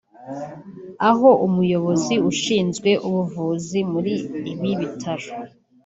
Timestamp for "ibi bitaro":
4.51-5.27